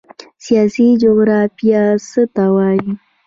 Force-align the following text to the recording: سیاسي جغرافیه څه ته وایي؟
سیاسي 0.45 0.87
جغرافیه 1.01 1.81
څه 2.09 2.21
ته 2.35 2.45
وایي؟ 2.55 2.91